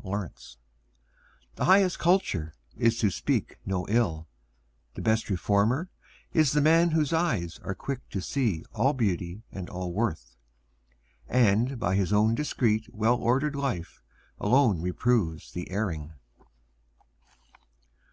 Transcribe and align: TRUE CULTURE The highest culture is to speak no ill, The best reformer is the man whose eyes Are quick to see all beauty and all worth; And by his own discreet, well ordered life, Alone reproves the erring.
TRUE 0.00 0.10
CULTURE 0.12 0.56
The 1.56 1.64
highest 1.64 1.98
culture 1.98 2.54
is 2.76 3.00
to 3.00 3.10
speak 3.10 3.56
no 3.66 3.84
ill, 3.88 4.28
The 4.94 5.02
best 5.02 5.28
reformer 5.28 5.90
is 6.32 6.52
the 6.52 6.60
man 6.60 6.90
whose 6.92 7.12
eyes 7.12 7.58
Are 7.64 7.74
quick 7.74 8.08
to 8.10 8.20
see 8.20 8.64
all 8.72 8.92
beauty 8.92 9.42
and 9.50 9.68
all 9.68 9.92
worth; 9.92 10.36
And 11.26 11.80
by 11.80 11.96
his 11.96 12.12
own 12.12 12.36
discreet, 12.36 12.86
well 12.94 13.16
ordered 13.16 13.56
life, 13.56 14.00
Alone 14.38 14.80
reproves 14.82 15.50
the 15.50 15.68
erring. 15.68 16.12